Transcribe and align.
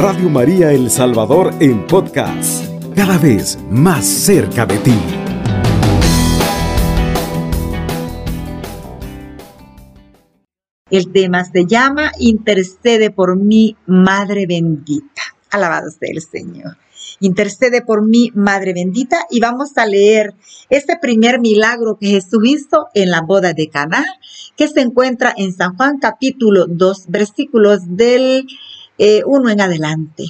Radio 0.00 0.30
María 0.30 0.70
El 0.70 0.92
Salvador 0.92 1.52
en 1.58 1.84
podcast, 1.84 2.64
cada 2.94 3.18
vez 3.18 3.58
más 3.68 4.06
cerca 4.06 4.64
de 4.64 4.78
ti. 4.78 4.94
El 10.88 11.10
tema 11.10 11.44
se 11.44 11.66
llama 11.66 12.12
Intercede 12.20 13.10
por 13.10 13.36
mí, 13.36 13.76
Madre 13.86 14.46
bendita. 14.46 15.22
Alabado 15.50 15.90
sea 15.90 16.10
el 16.12 16.22
Señor. 16.22 16.76
Intercede 17.18 17.82
por 17.82 18.06
mí, 18.06 18.30
Madre 18.36 18.74
bendita, 18.74 19.26
y 19.28 19.40
vamos 19.40 19.76
a 19.78 19.86
leer 19.86 20.32
este 20.70 20.96
primer 20.96 21.40
milagro 21.40 21.98
que 22.00 22.06
Jesús 22.06 22.44
hizo 22.44 22.86
en 22.94 23.10
la 23.10 23.22
boda 23.22 23.52
de 23.52 23.68
Caná, 23.68 24.04
que 24.56 24.68
se 24.68 24.80
encuentra 24.80 25.34
en 25.36 25.52
San 25.52 25.76
Juan 25.76 25.98
capítulo 25.98 26.66
2, 26.68 27.06
versículos 27.08 27.80
del 27.96 28.46
1 28.98 29.48
eh, 29.48 29.52
en 29.52 29.60
adelante. 29.60 30.24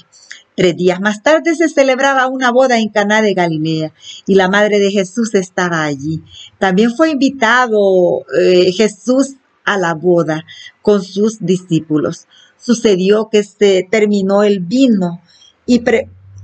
Tres 0.57 0.77
días 0.77 1.01
más 1.01 1.23
tarde 1.23 1.55
se 1.55 1.69
celebraba 1.69 2.27
una 2.27 2.51
boda 2.51 2.79
en 2.79 2.89
Caná 2.89 3.23
de 3.23 3.33
Galilea 3.33 3.93
y 4.27 4.35
la 4.35 4.49
madre 4.49 4.81
de 4.81 4.91
Jesús 4.91 5.35
estaba 5.35 5.85
allí. 5.85 6.23
También 6.59 6.93
fue 6.95 7.11
invitado 7.11 8.25
eh, 8.41 8.73
Jesús 8.73 9.37
a 9.65 9.79
la 9.79 9.95
boda 9.95 10.45
con 10.83 11.03
sus 11.03 11.39
discípulos. 11.41 12.27
Sucedió 12.57 13.29
que 13.31 13.45
se 13.45 13.87
terminó 13.89 14.43
el 14.43 14.59
vino 14.59 15.23
y 15.65 15.81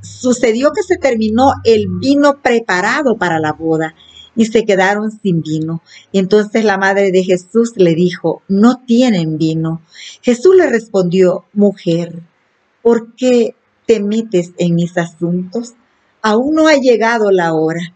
sucedió 0.00 0.70
que 0.70 0.82
se 0.82 0.96
terminó 0.96 1.54
el 1.64 1.86
vino 1.88 2.40
preparado 2.40 3.16
para 3.16 3.40
la 3.40 3.52
boda 3.52 3.94
y 4.36 4.46
se 4.46 4.64
quedaron 4.64 5.10
sin 5.10 5.42
vino. 5.42 5.82
Entonces 6.12 6.64
la 6.64 6.78
madre 6.78 7.12
de 7.12 7.22
Jesús 7.22 7.72
le 7.76 7.94
dijo, 7.94 8.42
no 8.48 8.82
tienen 8.86 9.38
vino. 9.38 9.82
Jesús 10.22 10.54
le 10.56 10.68
respondió, 10.68 11.44
mujer, 11.52 12.20
¿por 12.82 13.14
qué 13.14 13.54
te 13.86 14.00
metes 14.00 14.52
en 14.58 14.74
mis 14.74 14.96
asuntos? 14.96 15.74
Aún 16.22 16.54
no 16.54 16.68
ha 16.68 16.74
llegado 16.74 17.30
la 17.30 17.54
hora. 17.54 17.94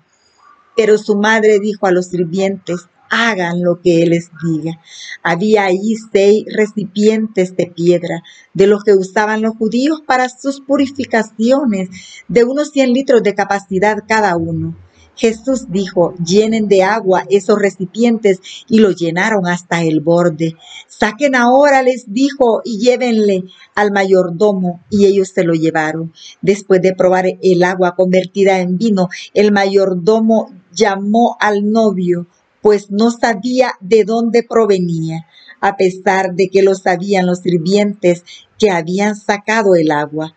Pero 0.77 0.99
su 0.99 1.17
madre 1.17 1.59
dijo 1.59 1.87
a 1.87 1.91
los 1.91 2.07
sirvientes, 2.07 2.89
hagan 3.11 3.63
lo 3.63 3.81
que 3.81 4.03
Él 4.03 4.11
les 4.11 4.31
diga. 4.43 4.81
Había 5.23 5.65
allí 5.65 5.97
seis 6.13 6.45
recipientes 6.47 7.57
de 7.57 7.67
piedra, 7.67 8.23
de 8.55 8.67
los 8.67 8.85
que 8.85 8.93
usaban 8.93 9.43
los 9.43 9.57
judíos 9.57 10.03
para 10.07 10.29
sus 10.29 10.61
purificaciones, 10.61 11.89
de 12.29 12.45
unos 12.45 12.71
100 12.71 12.93
litros 12.93 13.23
de 13.23 13.35
capacidad 13.35 14.05
cada 14.07 14.37
uno. 14.37 14.77
Jesús 15.19 15.67
dijo, 15.69 16.15
llenen 16.25 16.69
de 16.69 16.85
agua 16.85 17.25
esos 17.29 17.59
recipientes 17.59 18.41
y 18.69 18.79
lo 18.79 18.93
llenaron 18.93 19.47
hasta 19.49 19.83
el 19.83 20.01
borde. 20.01 20.57
Saquen 20.87 21.35
ahora, 21.35 21.83
les 21.83 22.13
dijo, 22.13 22.63
y 22.65 22.79
llévenle 22.79 23.45
al 23.75 23.91
mayordomo. 23.91 24.81
Y 24.91 25.07
ellos 25.07 25.31
se 25.35 25.43
lo 25.43 25.55
llevaron. 25.55 26.13
Después 26.41 26.81
de 26.81 26.95
probar 26.95 27.27
el 27.43 27.63
agua 27.65 27.97
convertida 27.97 28.61
en 28.61 28.79
vino, 28.79 29.09
el 29.35 29.51
mayordomo 29.53 30.53
llamó 30.73 31.37
al 31.41 31.71
novio 31.71 32.27
pues 32.61 32.91
no 32.91 33.11
sabía 33.11 33.73
de 33.81 34.05
dónde 34.05 34.43
provenía, 34.43 35.27
a 35.61 35.77
pesar 35.77 36.35
de 36.35 36.49
que 36.49 36.63
lo 36.63 36.75
sabían 36.75 37.27
los 37.27 37.39
sirvientes 37.39 38.25
que 38.59 38.71
habían 38.71 39.17
sacado 39.17 39.75
el 39.75 39.91
agua. 39.91 40.35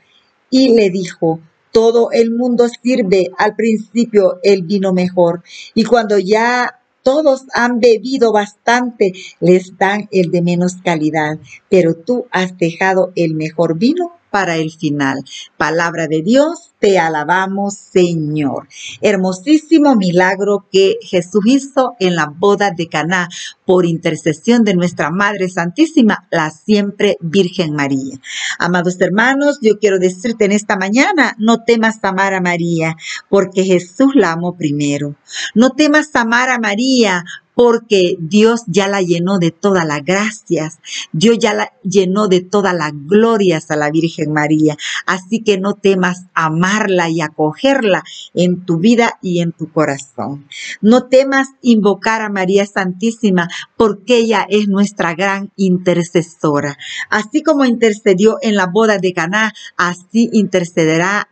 Y 0.49 0.75
le 0.75 0.89
dijo, 0.89 1.39
todo 1.71 2.11
el 2.11 2.31
mundo 2.31 2.67
sirve 2.67 3.31
al 3.37 3.55
principio 3.55 4.39
el 4.43 4.63
vino 4.63 4.93
mejor, 4.93 5.43
y 5.73 5.83
cuando 5.83 6.17
ya 6.17 6.79
todos 7.03 7.45
han 7.53 7.79
bebido 7.79 8.31
bastante, 8.31 9.13
les 9.39 9.77
dan 9.77 10.07
el 10.11 10.29
de 10.31 10.41
menos 10.41 10.75
calidad, 10.83 11.39
pero 11.69 11.95
tú 11.95 12.27
has 12.31 12.57
dejado 12.57 13.11
el 13.15 13.33
mejor 13.33 13.77
vino 13.77 14.13
para 14.29 14.57
el 14.57 14.71
final. 14.71 15.23
Palabra 15.57 16.07
de 16.07 16.21
Dios, 16.21 16.70
te 16.81 16.97
alabamos 16.97 17.75
Señor. 17.75 18.67
Hermosísimo 19.01 19.95
milagro 19.95 20.65
que 20.71 20.97
Jesús 21.01 21.43
hizo 21.45 21.93
en 21.99 22.15
la 22.15 22.25
boda 22.25 22.71
de 22.71 22.87
Caná 22.87 23.29
por 23.65 23.85
intercesión 23.85 24.63
de 24.63 24.73
nuestra 24.73 25.11
Madre 25.11 25.47
Santísima, 25.47 26.27
la 26.31 26.49
siempre 26.49 27.17
Virgen 27.21 27.73
María. 27.73 28.19
Amados 28.57 28.99
hermanos, 28.99 29.59
yo 29.61 29.77
quiero 29.77 29.99
decirte 29.99 30.45
en 30.45 30.53
esta 30.53 30.75
mañana, 30.75 31.35
no 31.37 31.63
temas 31.63 32.03
amar 32.03 32.33
a 32.33 32.41
María, 32.41 32.97
porque 33.29 33.63
Jesús 33.63 34.13
la 34.15 34.31
amó 34.31 34.57
primero. 34.57 35.15
No 35.53 35.69
temas 35.69 36.15
amar 36.15 36.49
a 36.49 36.57
María, 36.57 37.23
porque 37.53 38.15
Dios 38.19 38.63
ya 38.67 38.87
la 38.87 39.01
llenó 39.01 39.37
de 39.37 39.51
todas 39.51 39.85
las 39.85 40.03
gracias, 40.03 40.79
Dios 41.11 41.37
ya 41.39 41.53
la 41.53 41.73
llenó 41.83 42.27
de 42.27 42.41
todas 42.41 42.73
las 42.73 42.91
glorias 42.93 43.69
a 43.71 43.75
la 43.75 43.91
Virgen 43.91 44.33
María. 44.33 44.77
Así 45.05 45.43
que 45.43 45.59
no 45.59 45.73
temas 45.73 46.25
y 47.09 47.21
acogerla 47.21 48.03
en 48.33 48.65
tu 48.65 48.77
vida 48.77 49.17
y 49.21 49.41
en 49.41 49.51
tu 49.51 49.71
corazón. 49.71 50.47
No 50.81 51.07
temas 51.07 51.47
invocar 51.61 52.21
a 52.21 52.29
María 52.29 52.65
Santísima 52.65 53.49
porque 53.77 54.17
ella 54.17 54.45
es 54.49 54.67
nuestra 54.67 55.13
gran 55.13 55.51
intercesora. 55.55 56.77
Así 57.09 57.43
como 57.43 57.65
intercedió 57.65 58.37
en 58.41 58.55
la 58.55 58.67
boda 58.67 58.97
de 58.97 59.13
Caná, 59.13 59.53
así 59.77 60.29
intercederá 60.33 61.27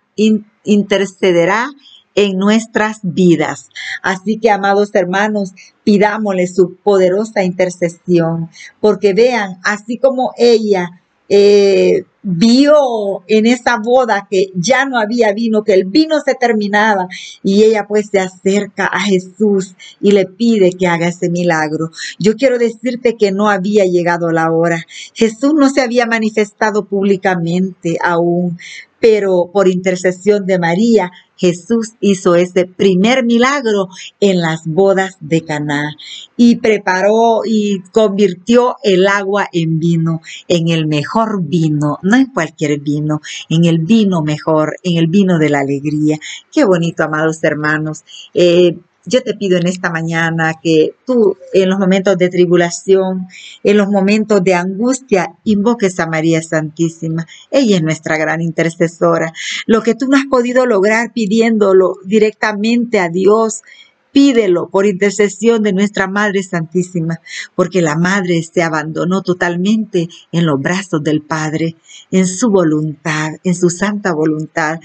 intercederá 0.65 1.69
en 2.15 2.37
nuestras 2.37 2.99
vidas. 3.03 3.69
Así 4.03 4.39
que, 4.39 4.51
amados 4.51 4.89
hermanos, 4.93 5.53
pidámosle 5.85 6.47
su 6.47 6.75
poderosa 6.75 7.43
intercesión, 7.43 8.49
porque 8.81 9.13
vean, 9.13 9.59
así 9.63 9.97
como 9.97 10.33
ella 10.37 11.01
eh, 11.29 12.03
vio 12.21 13.23
en 13.27 13.45
esa 13.45 13.77
boda 13.77 14.27
que 14.29 14.51
ya 14.55 14.85
no 14.85 14.99
había 14.99 15.33
vino, 15.33 15.63
que 15.63 15.73
el 15.73 15.85
vino 15.85 16.19
se 16.19 16.35
terminaba 16.35 17.07
y 17.43 17.63
ella 17.63 17.85
pues 17.87 18.09
se 18.11 18.19
acerca 18.19 18.85
a 18.85 18.99
Jesús 18.99 19.75
y 20.01 20.11
le 20.11 20.25
pide 20.25 20.71
que 20.71 20.87
haga 20.87 21.07
ese 21.07 21.29
milagro. 21.29 21.91
Yo 22.17 22.35
quiero 22.35 22.57
decirte 22.57 23.15
que 23.15 23.31
no 23.31 23.49
había 23.49 23.85
llegado 23.85 24.31
la 24.31 24.51
hora. 24.51 24.85
Jesús 25.13 25.53
no 25.53 25.69
se 25.69 25.81
había 25.81 26.05
manifestado 26.05 26.85
públicamente 26.85 27.97
aún, 28.03 28.57
pero 28.99 29.49
por 29.51 29.67
intercesión 29.67 30.45
de 30.45 30.59
María, 30.59 31.11
Jesús 31.37 31.93
hizo 32.01 32.35
ese 32.35 32.65
primer 32.65 33.23
milagro 33.23 33.87
en 34.19 34.41
las 34.41 34.65
bodas 34.65 35.15
de 35.21 35.45
Caná 35.45 35.95
y 36.35 36.57
preparó 36.57 37.41
y 37.45 37.81
convirtió 37.91 38.75
el 38.83 39.07
agua 39.07 39.47
en 39.53 39.79
vino, 39.79 40.21
en 40.49 40.67
el 40.67 40.85
mejor 40.85 41.41
vino, 41.41 41.97
no 42.01 42.17
en 42.17 42.25
cualquier 42.27 42.79
vino, 42.81 43.21
en 43.47 43.65
el 43.65 43.79
vino 43.79 44.21
mejor, 44.21 44.75
en 44.83 44.97
el 44.97 45.07
vino 45.07 45.39
de 45.39 45.49
la 45.49 45.61
alegría. 45.61 46.17
Qué 46.51 46.65
bonito, 46.65 47.03
amados 47.03 47.41
hermanos. 47.43 48.03
Eh, 48.33 48.77
yo 49.05 49.23
te 49.23 49.33
pido 49.33 49.57
en 49.57 49.67
esta 49.67 49.89
mañana 49.89 50.53
que 50.61 50.95
tú 51.05 51.37
en 51.53 51.69
los 51.69 51.79
momentos 51.79 52.17
de 52.17 52.29
tribulación, 52.29 53.27
en 53.63 53.77
los 53.77 53.87
momentos 53.87 54.43
de 54.43 54.53
angustia, 54.53 55.35
invoques 55.43 55.99
a 55.99 56.07
María 56.07 56.41
Santísima. 56.41 57.25
Ella 57.51 57.77
es 57.77 57.83
nuestra 57.83 58.17
gran 58.17 58.41
intercesora. 58.41 59.33
Lo 59.65 59.81
que 59.81 59.95
tú 59.95 60.07
no 60.07 60.17
has 60.17 60.25
podido 60.25 60.65
lograr 60.65 61.13
pidiéndolo 61.13 61.95
directamente 62.05 62.99
a 62.99 63.09
Dios, 63.09 63.63
Pídelo 64.11 64.69
por 64.69 64.87
intercesión 64.87 65.61
de 65.61 65.71
nuestra 65.71 66.07
Madre 66.07 66.41
Santísima, 66.41 67.21
porque 67.55 67.83
la 67.83 67.95
Madre 67.95 68.41
se 68.41 68.63
abandonó 68.63 69.21
totalmente 69.21 70.09
en 70.31 70.47
los 70.47 70.59
brazos 70.59 71.03
del 71.03 71.21
Padre, 71.21 71.75
en 72.09 72.25
su 72.25 72.49
voluntad, 72.49 73.33
en 73.43 73.53
su 73.53 73.69
santa 73.69 74.11
voluntad. 74.13 74.79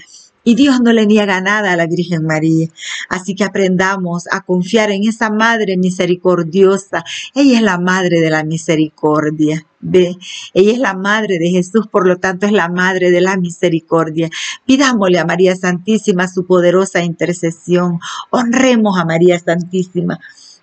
Y 0.45 0.55
Dios 0.55 0.79
no 0.79 0.93
le 0.93 1.07
niega 1.07 1.41
nada 1.41 1.73
a 1.73 1.75
la 1.75 1.87
Virgen 1.87 2.23
María. 2.23 2.69
Así 3.09 3.35
que 3.35 3.43
aprendamos 3.43 4.25
a 4.31 4.41
confiar 4.41 4.91
en 4.91 5.03
esa 5.03 5.29
Madre 5.31 5.75
misericordiosa. 5.75 7.03
Ella 7.33 7.57
es 7.57 7.61
la 7.63 7.79
Madre 7.79 8.21
de 8.21 8.29
la 8.29 8.43
misericordia. 8.43 9.65
Ve, 9.79 10.15
ella 10.53 10.71
es 10.71 10.79
la 10.79 10.93
Madre 10.93 11.39
de 11.39 11.49
Jesús, 11.49 11.87
por 11.87 12.07
lo 12.07 12.17
tanto 12.17 12.45
es 12.45 12.51
la 12.51 12.69
Madre 12.69 13.09
de 13.09 13.21
la 13.21 13.37
misericordia. 13.37 14.29
Pidámosle 14.65 15.17
a 15.17 15.25
María 15.25 15.55
Santísima 15.55 16.27
su 16.27 16.45
poderosa 16.45 17.03
intercesión. 17.03 17.99
Honremos 18.29 18.99
a 18.99 19.05
María 19.05 19.39
Santísima. 19.39 20.19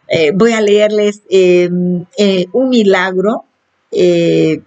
Eh, 0.08 0.30
voy 0.32 0.52
a 0.52 0.60
leerles 0.60 1.22
em, 1.28 2.04
eh, 2.16 2.46
un 2.52 2.68
milagro. 2.68 3.46
Eh, 3.90 4.62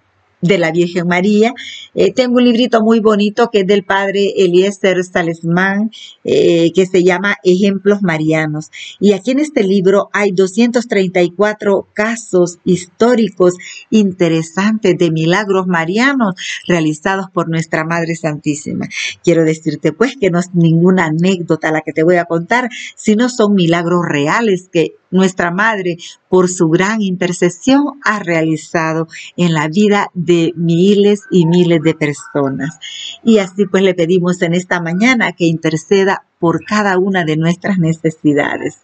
de 0.46 0.58
la 0.58 0.70
Virgen 0.70 1.06
María. 1.08 1.54
Eh, 1.94 2.12
tengo 2.12 2.36
un 2.36 2.44
librito 2.44 2.82
muy 2.82 3.00
bonito 3.00 3.50
que 3.50 3.60
es 3.60 3.66
del 3.66 3.84
padre 3.84 4.32
Eliezer 4.36 5.02
Salesman, 5.04 5.90
eh, 6.24 6.72
que 6.72 6.86
se 6.86 7.02
llama 7.02 7.36
Ejemplos 7.42 8.02
Marianos. 8.02 8.70
Y 9.00 9.12
aquí 9.12 9.32
en 9.32 9.40
este 9.40 9.62
libro 9.62 10.08
hay 10.12 10.32
234 10.32 11.88
casos 11.92 12.58
históricos 12.64 13.54
interesantes 13.90 14.96
de 14.98 15.10
milagros 15.10 15.66
marianos 15.66 16.34
realizados 16.66 17.26
por 17.32 17.48
nuestra 17.48 17.84
Madre 17.84 18.14
Santísima. 18.16 18.86
Quiero 19.22 19.44
decirte 19.44 19.92
pues 19.92 20.16
que 20.20 20.30
no 20.30 20.38
es 20.38 20.54
ninguna 20.54 21.06
anécdota 21.06 21.70
la 21.70 21.80
que 21.80 21.92
te 21.92 22.02
voy 22.02 22.16
a 22.16 22.24
contar, 22.24 22.68
sino 22.94 23.28
son 23.28 23.54
milagros 23.54 24.04
reales 24.06 24.68
que 24.72 24.96
nuestra 25.10 25.50
Madre, 25.50 25.96
por 26.28 26.48
su 26.48 26.68
gran 26.68 27.02
intercesión, 27.02 28.00
ha 28.04 28.18
realizado 28.18 29.08
en 29.36 29.52
la 29.52 29.68
vida 29.68 30.10
de 30.14 30.52
miles 30.56 31.22
y 31.30 31.46
miles 31.46 31.82
de 31.82 31.94
personas. 31.94 32.78
Y 33.24 33.38
así 33.38 33.66
pues 33.66 33.82
le 33.82 33.94
pedimos 33.94 34.42
en 34.42 34.54
esta 34.54 34.80
mañana 34.80 35.32
que 35.32 35.46
interceda 35.46 36.24
por 36.38 36.64
cada 36.64 36.98
una 36.98 37.24
de 37.24 37.36
nuestras 37.36 37.78
necesidades. 37.78 38.82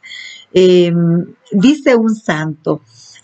Em, 0.53 1.27
dice 1.51 1.97
un 1.97 2.15
santo, 2.15 2.83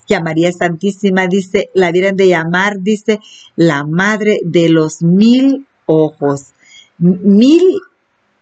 que 0.09 0.17
a 0.17 0.23
María 0.23 0.51
Santísima 0.51 1.27
dice, 1.27 1.71
la 1.75 1.93
vieran 1.93 2.17
de 2.17 2.29
llamar, 2.29 2.81
dice, 2.81 3.21
la 3.57 3.85
madre 3.85 4.41
de 4.43 4.71
los 4.71 5.03
mil 5.03 5.67
ojos. 5.85 6.55
Mil, 6.97 7.63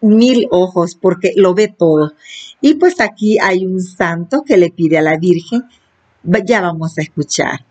mil 0.01 0.47
ojos, 0.51 0.95
porque 0.95 1.33
lo 1.35 1.53
ve 1.53 1.67
todo. 1.67 2.13
Y 2.61 2.75
pues 2.75 2.99
aquí 2.99 3.37
hay 3.39 3.65
un 3.65 3.81
santo 3.81 4.43
que 4.45 4.57
le 4.57 4.71
pide 4.71 4.97
a 4.97 5.01
la 5.01 5.17
Virgen, 5.17 5.63
ya 6.45 6.61
vamos 6.61 6.97
a 6.97 7.01
escuchar. 7.01 7.65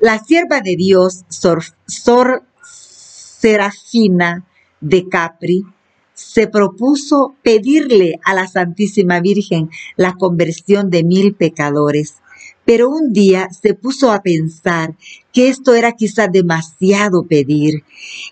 La 0.00 0.18
sierva 0.18 0.60
de 0.60 0.76
Dios, 0.76 1.24
Sor, 1.28 1.62
Sor 1.86 2.44
Serafina 2.62 4.46
de 4.80 5.08
Capri, 5.08 5.64
se 6.14 6.48
propuso 6.48 7.34
pedirle 7.42 8.18
a 8.24 8.34
la 8.34 8.46
Santísima 8.46 9.20
Virgen 9.20 9.70
la 9.96 10.14
conversión 10.14 10.90
de 10.90 11.04
mil 11.04 11.34
pecadores 11.34 12.16
pero 12.68 12.90
un 12.90 13.14
día 13.14 13.48
se 13.50 13.72
puso 13.72 14.12
a 14.12 14.20
pensar 14.20 14.94
que 15.32 15.48
esto 15.48 15.74
era 15.74 15.92
quizás 15.92 16.30
demasiado 16.30 17.22
pedir 17.22 17.82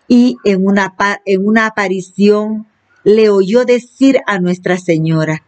y 0.08 0.36
en 0.44 0.66
una, 0.66 0.94
en 1.24 1.46
una 1.46 1.64
aparición 1.64 2.66
le 3.06 3.30
oyó 3.30 3.64
decir 3.64 4.18
a 4.26 4.40
Nuestra 4.40 4.78
Señora, 4.78 5.44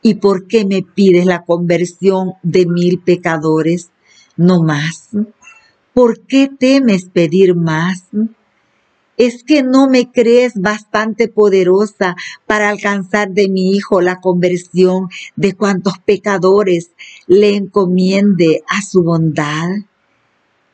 ¿y 0.00 0.14
por 0.14 0.46
qué 0.46 0.64
me 0.64 0.82
pides 0.82 1.26
la 1.26 1.44
conversión 1.44 2.34
de 2.44 2.66
mil 2.66 3.00
pecadores? 3.00 3.90
No 4.36 4.62
más. 4.62 5.08
¿Por 5.92 6.20
qué 6.20 6.48
temes 6.56 7.06
pedir 7.06 7.56
más? 7.56 8.04
¿Es 9.16 9.42
que 9.42 9.64
no 9.64 9.88
me 9.88 10.12
crees 10.12 10.52
bastante 10.54 11.26
poderosa 11.26 12.14
para 12.46 12.68
alcanzar 12.68 13.32
de 13.32 13.48
mi 13.48 13.72
Hijo 13.72 14.00
la 14.00 14.20
conversión 14.20 15.08
de 15.34 15.54
cuantos 15.54 15.94
pecadores 15.98 16.92
le 17.26 17.56
encomiende 17.56 18.62
a 18.68 18.82
su 18.82 19.02
bondad? 19.02 19.68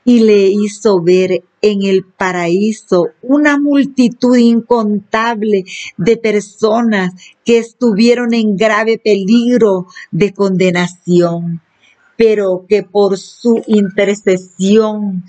Y 0.07 0.21
le 0.21 0.47
hizo 0.47 1.03
ver 1.03 1.43
en 1.61 1.83
el 1.83 2.05
paraíso 2.05 3.09
una 3.23 3.59
multitud 3.59 4.37
incontable 4.37 5.65
de 5.97 6.17
personas 6.17 7.13
que 7.45 7.59
estuvieron 7.59 8.33
en 8.33 8.57
grave 8.57 8.99
peligro 9.03 9.87
de 10.13 10.33
condenación, 10.33 11.61
pero 12.17 12.65
que 12.69 12.85
por 12.85 13.19
su 13.19 13.63
intercesión 13.67 15.25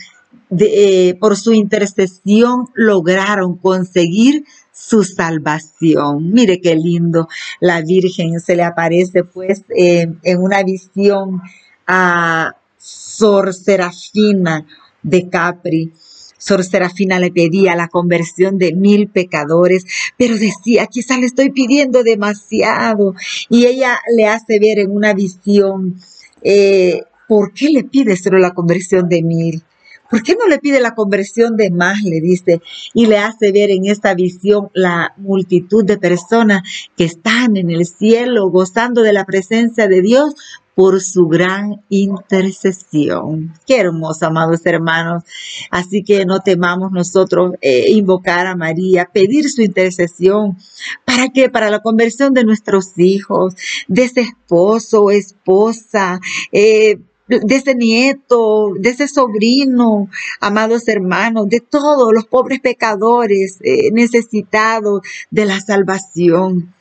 eh, 0.49 1.15
por 1.19 1.35
su 1.35 1.53
intercesión 1.53 2.67
lograron 2.73 3.57
conseguir 3.57 4.45
su 4.71 5.03
salvación. 5.03 6.31
Mire 6.31 6.61
qué 6.61 6.75
lindo, 6.75 7.27
la 7.59 7.81
Virgen 7.81 8.39
se 8.39 8.55
le 8.55 8.63
aparece 8.63 9.23
pues 9.25 9.63
eh, 9.75 10.07
en 10.23 10.41
una 10.41 10.63
visión 10.63 11.41
a 11.85 12.55
Sor 12.77 13.53
Serafina 13.53 14.65
de 15.03 15.29
Capri. 15.29 15.91
Sor 16.37 16.63
Serafina 16.63 17.19
le 17.19 17.31
pedía 17.31 17.75
la 17.75 17.87
conversión 17.87 18.57
de 18.57 18.73
mil 18.73 19.09
pecadores, 19.09 19.85
pero 20.17 20.37
decía, 20.37 20.85
quizás 20.85 21.19
le 21.19 21.25
estoy 21.25 21.49
pidiendo 21.49 22.03
demasiado. 22.03 23.15
Y 23.49 23.65
ella 23.65 23.99
le 24.15 24.27
hace 24.27 24.59
ver 24.59 24.79
en 24.79 24.91
una 24.91 25.13
visión, 25.13 25.95
eh, 26.43 27.01
¿por 27.27 27.53
qué 27.53 27.69
le 27.69 27.83
pide 27.83 28.15
solo 28.15 28.37
la 28.37 28.53
conversión 28.53 29.09
de 29.09 29.23
mil? 29.23 29.63
¿Por 30.09 30.23
qué 30.23 30.35
no 30.35 30.47
le 30.47 30.59
pide 30.59 30.79
la 30.79 30.95
conversión 30.95 31.57
de 31.57 31.69
más? 31.69 32.01
Le 32.01 32.21
dice, 32.21 32.61
y 32.93 33.07
le 33.07 33.17
hace 33.17 33.51
ver 33.51 33.71
en 33.71 33.87
esta 33.87 34.13
visión 34.13 34.69
la 34.73 35.13
multitud 35.17 35.83
de 35.83 35.97
personas 35.97 36.61
que 36.95 37.03
están 37.03 37.57
en 37.57 37.71
el 37.71 37.85
cielo 37.85 38.49
gozando 38.49 39.01
de 39.01 39.11
la 39.11 39.25
presencia 39.25 39.87
de 39.87 40.01
Dios 40.01 40.35
por 40.77 41.01
su 41.01 41.27
gran 41.27 41.81
intercesión. 41.89 43.51
Qué 43.65 43.79
hermoso, 43.79 44.27
amados 44.27 44.63
hermanos. 44.63 45.23
Así 45.71 46.03
que 46.03 46.23
no 46.23 46.41
temamos 46.41 46.91
nosotros 46.91 47.53
eh, 47.61 47.89
invocar 47.89 48.45
a 48.45 48.55
María, 48.55 49.09
pedir 49.11 49.49
su 49.49 49.63
intercesión. 49.63 50.55
¿Para 51.03 51.29
qué? 51.29 51.49
Para 51.49 51.71
la 51.71 51.81
conversión 51.81 52.35
de 52.35 52.43
nuestros 52.43 52.95
hijos, 52.99 53.55
de 53.87 54.03
ese 54.03 54.21
esposo 54.21 55.09
esposa. 55.09 56.19
Eh, 56.51 56.99
de 57.27 57.55
ese 57.55 57.75
nieto, 57.75 58.73
de 58.79 58.91
ese 58.91 59.07
sobrino, 59.07 60.09
amados 60.39 60.87
hermanos, 60.87 61.49
de 61.49 61.59
todos 61.59 62.13
los 62.13 62.25
pobres 62.25 62.61
pecadores 62.61 63.57
eh, 63.63 63.91
necesitados 63.91 65.01
de 65.29 65.45
la 65.45 65.59
salvación. 65.59 66.73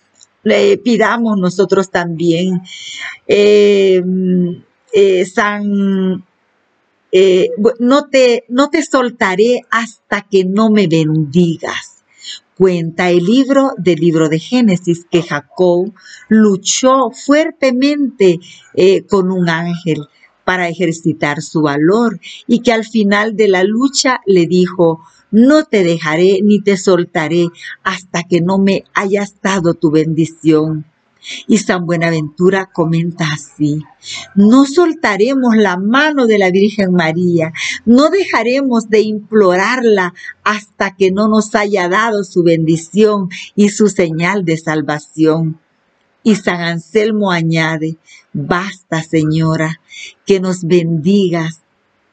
Pidamos 0.85 1.39
nosotros 1.39 1.91
también. 1.91 2.63
Eh, 3.27 4.03
eh, 4.93 5.25
San, 5.27 6.25
no, 7.81 8.09
te, 8.11 8.45
no 8.49 8.71
te 8.71 8.83
soltaré 8.83 9.63
hasta 9.71 10.23
que 10.23 10.45
no 10.45 10.71
me 10.71 10.87
bendigas 10.87 11.93
cuenta 12.57 13.11
el 13.11 13.25
libro 13.25 13.73
del 13.77 13.99
libro 14.01 14.31
de 14.31 14.39
Génesis 14.39 15.05
que 15.11 15.23
Jacob 15.23 15.93
luchó 16.29 17.11
fuertemente 17.11 18.39
con 19.11 19.31
un 19.31 19.51
ángel 19.51 20.07
para 20.47 20.69
ejercitar 20.69 21.43
su 21.43 21.61
valor 21.61 22.21
y 22.47 22.61
que 22.61 22.73
al 22.73 22.85
final 22.85 23.37
de 23.37 23.49
la 23.49 23.65
lucha 23.65 24.21
le 24.27 24.47
dijo, 24.47 25.01
no 25.31 25.65
te 25.65 25.85
dejaré 25.85 26.41
ni 26.43 26.61
te 26.61 26.77
soltaré 26.77 27.49
hasta 27.83 28.23
que 28.23 28.41
no 28.41 28.59
me 28.59 28.85
hayas 28.95 29.35
dado 29.43 29.75
tu 29.75 29.91
bendición. 29.91 30.85
Y 31.49 31.59
San 31.59 31.87
Buenaventura 31.87 32.67
comenta 32.73 33.27
así, 33.33 33.83
no 34.37 34.65
soltaremos 34.65 35.57
la 35.57 35.77
mano 35.77 36.27
de 36.27 36.39
la 36.39 36.53
Virgen 36.53 36.93
María, 36.93 37.53
no 37.85 38.11
dejaremos 38.11 38.89
de 38.91 39.01
implorarla 39.01 40.15
hasta 40.45 40.95
que 40.95 41.11
no 41.11 41.27
nos 41.27 41.53
haya 41.57 41.89
dado 41.89 42.23
su 42.23 42.45
bendición 42.45 43.29
y 43.57 43.71
su 43.71 43.89
señal 43.89 44.45
de 44.45 44.57
salvación. 44.57 45.59
Y 46.23 46.37
San 46.37 46.61
Anselmo 46.61 47.33
añade, 47.33 47.97
basta 48.33 49.03
Señora, 49.03 49.81
que 50.25 50.39
nos 50.39 50.65
bendigas 50.65 51.63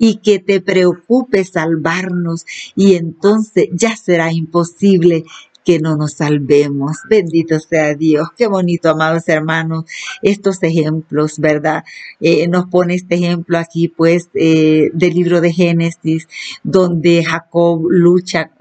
y 0.04 0.16
que 0.16 0.38
te 0.40 0.60
preocupes 0.60 1.52
salvarnos 1.52 2.46
y 2.76 2.96
entonces 2.96 3.70
ya 3.72 3.96
será 3.96 4.34
imposible 4.34 5.24
que 5.64 5.80
no 5.80 5.96
nos 5.96 6.16
salvemos. 6.16 6.98
Bendito 7.10 7.58
sea 7.62 7.96
Dios. 7.96 8.28
Qué 8.36 8.48
bonito, 8.48 8.90
amados 8.90 9.30
hermanos, 9.30 9.86
estos 10.22 10.62
ejemplos, 10.62 11.40
¿verdad? 11.40 11.86
Eh, 12.20 12.50
nos 12.50 12.66
pone 12.66 12.96
este 12.96 13.16
ejemplo 13.16 13.58
aquí, 13.58 13.88
pues, 13.88 14.28
eh, 14.34 14.90
del 14.94 15.14
libro 15.14 15.40
de 15.40 15.54
Génesis, 15.54 16.28
donde 16.64 17.24
Jacob 17.24 17.88
lucha 17.90 18.52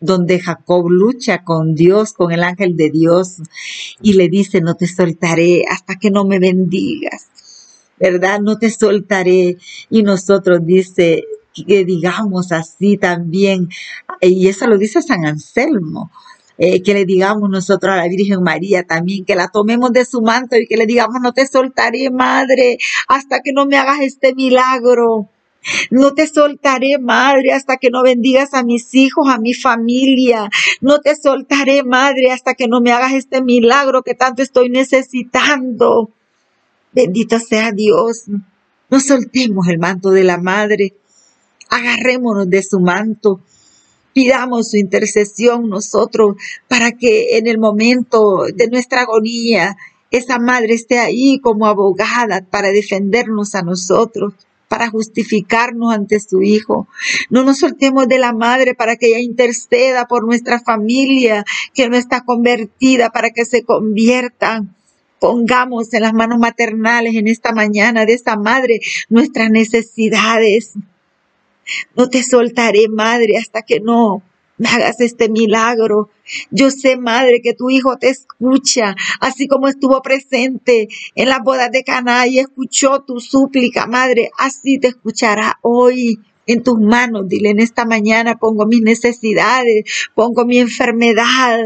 donde 0.00 0.40
Jacob 0.40 0.90
lucha 0.90 1.44
con 1.44 1.74
Dios, 1.74 2.14
con 2.14 2.32
el 2.32 2.42
ángel 2.42 2.76
de 2.76 2.90
Dios, 2.90 3.36
y 4.00 4.14
le 4.14 4.28
dice, 4.28 4.60
no 4.60 4.74
te 4.74 4.88
soltaré 4.88 5.64
hasta 5.70 5.96
que 5.96 6.10
no 6.10 6.24
me 6.24 6.40
bendigas, 6.40 7.28
¿verdad? 7.98 8.40
No 8.40 8.58
te 8.58 8.70
soltaré. 8.70 9.56
Y 9.90 10.02
nosotros 10.02 10.60
dice 10.64 11.24
que 11.66 11.84
digamos 11.84 12.52
así 12.52 12.96
también, 12.96 13.68
y 14.20 14.48
eso 14.48 14.66
lo 14.66 14.78
dice 14.78 15.02
San 15.02 15.26
Anselmo. 15.26 16.10
Eh, 16.58 16.82
que 16.82 16.92
le 16.92 17.06
digamos 17.06 17.48
nosotros 17.48 17.92
a 17.92 17.96
la 17.96 18.08
Virgen 18.08 18.42
María 18.42 18.84
también, 18.84 19.24
que 19.24 19.34
la 19.34 19.48
tomemos 19.48 19.90
de 19.92 20.04
su 20.04 20.20
manto 20.20 20.54
y 20.54 20.66
que 20.66 20.76
le 20.76 20.86
digamos, 20.86 21.20
no 21.20 21.32
te 21.32 21.46
soltaré, 21.46 22.10
Madre, 22.10 22.78
hasta 23.08 23.40
que 23.40 23.52
no 23.52 23.66
me 23.66 23.78
hagas 23.78 24.00
este 24.00 24.34
milagro. 24.34 25.28
No 25.90 26.12
te 26.12 26.26
soltaré, 26.26 26.98
madre, 26.98 27.52
hasta 27.52 27.76
que 27.76 27.90
no 27.90 28.02
bendigas 28.02 28.52
a 28.54 28.62
mis 28.64 28.94
hijos, 28.94 29.28
a 29.28 29.38
mi 29.38 29.54
familia. 29.54 30.50
No 30.80 30.98
te 30.98 31.14
soltaré, 31.14 31.84
madre, 31.84 32.32
hasta 32.32 32.54
que 32.54 32.66
no 32.68 32.80
me 32.80 32.92
hagas 32.92 33.12
este 33.12 33.42
milagro 33.42 34.02
que 34.02 34.14
tanto 34.14 34.42
estoy 34.42 34.70
necesitando. 34.70 36.10
Bendito 36.92 37.38
sea 37.38 37.72
Dios. 37.72 38.24
No 38.90 39.00
soltemos 39.00 39.68
el 39.68 39.78
manto 39.78 40.10
de 40.10 40.24
la 40.24 40.38
madre. 40.38 40.94
Agarrémonos 41.68 42.48
de 42.48 42.62
su 42.62 42.80
manto. 42.80 43.40
Pidamos 44.12 44.70
su 44.70 44.76
intercesión 44.76 45.68
nosotros 45.68 46.36
para 46.68 46.92
que 46.92 47.38
en 47.38 47.46
el 47.46 47.58
momento 47.58 48.44
de 48.54 48.68
nuestra 48.68 49.02
agonía 49.02 49.76
esa 50.10 50.38
madre 50.38 50.74
esté 50.74 50.98
ahí 50.98 51.40
como 51.40 51.66
abogada 51.66 52.44
para 52.50 52.70
defendernos 52.70 53.54
a 53.54 53.62
nosotros 53.62 54.34
para 54.72 54.88
justificarnos 54.88 55.92
ante 55.92 56.18
su 56.18 56.40
Hijo. 56.40 56.88
No 57.28 57.44
nos 57.44 57.58
soltemos 57.58 58.08
de 58.08 58.18
la 58.18 58.32
Madre 58.32 58.74
para 58.74 58.96
que 58.96 59.08
ella 59.08 59.18
interceda 59.18 60.06
por 60.06 60.24
nuestra 60.24 60.60
familia 60.60 61.44
que 61.74 61.90
no 61.90 61.96
está 61.98 62.22
convertida, 62.24 63.10
para 63.10 63.28
que 63.32 63.44
se 63.44 63.64
conviertan. 63.64 64.74
Pongamos 65.22 65.94
en 65.94 66.02
las 66.02 66.14
manos 66.14 66.40
maternales 66.40 67.14
en 67.14 67.28
esta 67.28 67.52
mañana 67.52 68.04
de 68.06 68.12
esta 68.12 68.34
Madre 68.34 68.80
nuestras 69.08 69.50
necesidades. 69.50 70.72
No 71.94 72.08
te 72.08 72.24
soltaré, 72.24 72.88
Madre, 72.88 73.36
hasta 73.36 73.62
que 73.62 73.78
no 73.78 74.20
me 74.58 74.68
hagas 74.68 75.00
este 75.00 75.28
milagro. 75.28 76.10
Yo 76.50 76.72
sé, 76.72 76.96
Madre, 76.96 77.40
que 77.40 77.54
tu 77.54 77.70
Hijo 77.70 77.98
te 77.98 78.08
escucha, 78.08 78.96
así 79.20 79.46
como 79.46 79.68
estuvo 79.68 80.02
presente 80.02 80.88
en 81.14 81.28
las 81.28 81.38
bodas 81.44 81.70
de 81.70 81.84
Caná 81.84 82.26
y 82.26 82.40
escuchó 82.40 83.04
tu 83.06 83.20
súplica, 83.20 83.86
Madre, 83.86 84.32
así 84.38 84.78
te 84.78 84.88
escuchará 84.88 85.60
hoy. 85.62 86.18
En 86.48 86.64
tus 86.64 86.80
manos, 86.80 87.28
dile 87.28 87.50
en 87.50 87.60
esta 87.60 87.84
mañana, 87.84 88.40
pongo 88.40 88.66
mis 88.66 88.82
necesidades, 88.82 89.84
pongo 90.16 90.44
mi 90.44 90.58
enfermedad, 90.58 91.60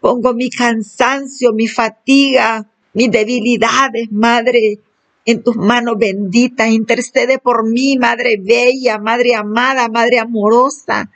pongo 0.00 0.32
mi 0.32 0.48
cansancio, 0.48 1.52
mi 1.52 1.66
fatiga, 1.66 2.70
mis 2.94 3.10
debilidades, 3.10 4.10
Madre, 4.10 4.78
en 5.26 5.42
tus 5.42 5.56
manos 5.56 5.96
benditas. 5.98 6.68
Intercede 6.68 7.38
por 7.38 7.68
mí, 7.68 7.98
Madre 7.98 8.36
bella, 8.40 8.98
Madre 8.98 9.34
amada, 9.34 9.88
Madre 9.88 10.18
amorosa. 10.18 11.10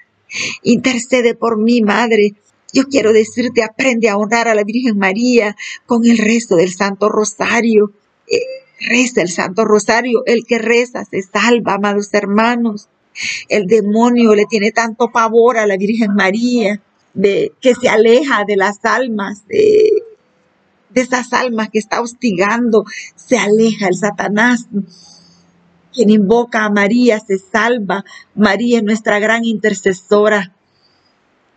Intercede 0.62 1.34
por 1.34 1.58
mí, 1.58 1.80
Madre. 1.80 2.34
Yo 2.72 2.84
quiero 2.84 3.12
decirte, 3.12 3.62
aprende 3.62 4.08
a 4.08 4.16
honrar 4.16 4.48
a 4.48 4.54
la 4.54 4.64
Virgen 4.64 4.98
María 4.98 5.56
con 5.86 6.04
el 6.04 6.18
rezo 6.18 6.56
del 6.56 6.74
Santo 6.74 7.08
Rosario. 7.08 7.92
Eh, 8.26 8.40
reza 8.80 9.22
el 9.22 9.30
Santo 9.30 9.64
Rosario. 9.64 10.22
El 10.26 10.44
que 10.44 10.58
reza 10.58 11.04
se 11.04 11.22
salva, 11.22 11.74
amados 11.74 12.12
hermanos. 12.12 12.88
El 13.48 13.66
demonio 13.66 14.34
le 14.34 14.44
tiene 14.46 14.70
tanto 14.70 15.10
pavor 15.10 15.58
a 15.58 15.66
la 15.66 15.76
Virgen 15.76 16.14
María, 16.14 16.80
de, 17.14 17.52
que 17.60 17.74
se 17.74 17.88
aleja 17.88 18.44
de 18.46 18.56
las 18.56 18.84
almas, 18.84 19.46
de, 19.48 19.90
de 20.90 21.00
esas 21.00 21.32
almas 21.32 21.68
que 21.70 21.78
está 21.78 22.00
hostigando, 22.00 22.84
se 23.16 23.38
aleja 23.38 23.88
el 23.88 23.96
Satanás. 23.96 24.66
Quien 25.92 26.10
invoca 26.10 26.64
a 26.64 26.70
María 26.70 27.20
se 27.20 27.38
salva. 27.38 28.04
María 28.34 28.78
es 28.78 28.84
nuestra 28.84 29.18
gran 29.18 29.44
intercesora. 29.44 30.52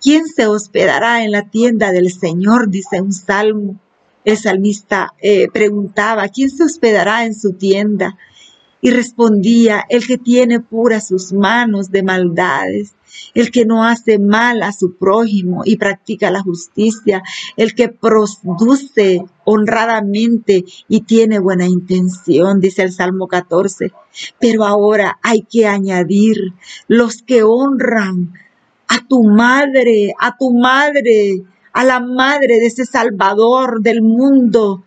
¿Quién 0.02 0.28
se 0.28 0.48
hospedará 0.48 1.24
en 1.24 1.32
la 1.32 1.44
tienda 1.44 1.92
del 1.92 2.12
Señor? 2.12 2.70
Dice 2.70 3.02
un 3.02 3.14
salmo. 3.14 3.80
El 4.24 4.38
salmista 4.38 5.14
eh, 5.20 5.48
preguntaba, 5.52 6.28
¿quién 6.30 6.50
se 6.50 6.64
hospedará 6.64 7.26
en 7.26 7.36
su 7.36 7.54
tienda? 7.54 8.18
Y 8.82 8.90
respondía, 8.90 9.86
el 9.90 10.06
que 10.08 10.18
tiene 10.18 10.60
puras 10.60 11.08
sus 11.08 11.34
manos 11.34 11.92
de 11.92 12.04
maldades, 12.04 12.96
el 13.34 13.52
que 13.52 13.66
no 13.66 13.84
hace 13.84 14.20
mal 14.20 14.64
a 14.64 14.72
su 14.72 14.96
prójimo 14.96 15.62
y 15.66 15.78
practica 15.78 16.32
la 16.32 16.42
justicia, 16.42 17.22
el 17.58 17.76
que 17.76 17.90
produce 17.90 19.24
honradamente 19.44 20.66
y 20.88 21.02
tiene 21.02 21.40
buena 21.40 21.68
intención, 21.68 22.60
dice 22.60 22.84
el 22.84 22.92
Salmo 22.92 23.28
14. 23.28 23.92
Pero 24.40 24.66
ahora 24.66 25.20
hay 25.22 25.44
que 25.44 25.68
añadir 25.68 26.54
los 26.88 27.22
que 27.22 27.44
honran 27.44 28.34
a 28.88 29.08
tu 29.08 29.24
madre, 29.24 30.14
a 30.20 30.38
tu 30.38 30.52
madre, 30.54 31.44
a 31.74 31.84
la 31.84 32.00
madre 32.00 32.60
de 32.60 32.66
ese 32.66 32.86
Salvador 32.86 33.82
del 33.82 34.02
mundo, 34.02 34.84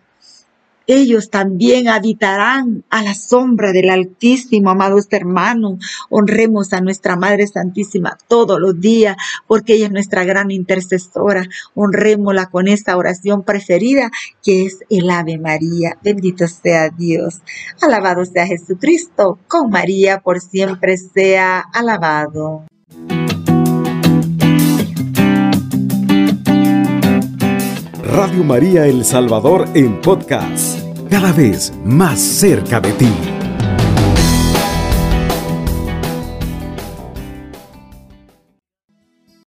ellos 0.87 1.29
también 1.29 1.87
habitarán 1.87 2.83
a 2.89 3.03
la 3.03 3.13
sombra 3.13 3.71
del 3.71 3.89
Altísimo, 3.89 4.69
amados 4.69 5.07
hermanos. 5.11 5.79
Honremos 6.09 6.73
a 6.73 6.81
nuestra 6.81 7.15
Madre 7.15 7.47
Santísima 7.47 8.17
todos 8.27 8.59
los 8.59 8.79
días, 8.79 9.15
porque 9.47 9.75
ella 9.75 9.87
es 9.87 9.91
nuestra 9.91 10.23
gran 10.23 10.51
intercesora. 10.51 11.43
Honrémosla 11.73 12.47
con 12.47 12.67
esta 12.67 12.97
oración 12.97 13.43
preferida, 13.43 14.11
que 14.43 14.65
es 14.65 14.79
el 14.89 15.09
Ave 15.09 15.37
María. 15.37 15.97
Bendito 16.03 16.47
sea 16.47 16.89
Dios. 16.89 17.41
Alabado 17.81 18.25
sea 18.25 18.45
Jesucristo. 18.45 19.39
Con 19.47 19.69
María 19.69 20.19
por 20.19 20.41
siempre 20.41 20.97
sea 20.97 21.59
alabado. 21.73 22.65
Radio 28.15 28.45
María 28.45 28.85
El 28.85 29.03
Salvador 29.03 29.67
en 29.73 29.99
podcast, 29.99 30.74
cada 31.09 31.31
vez 31.31 31.73
más 31.83 32.19
cerca 32.19 32.79
de 32.79 32.91
ti. 32.93 33.34